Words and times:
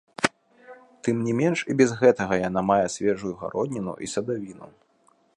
Тым 1.07 1.15
не 1.25 1.33
менш 1.41 1.59
і 1.73 1.75
без 1.81 1.91
гэтага 1.99 2.35
яна 2.47 2.63
мае 2.69 2.87
свежую 2.95 3.33
гародніну 3.43 3.93
і 4.07 4.09
садавіну. 4.15 4.67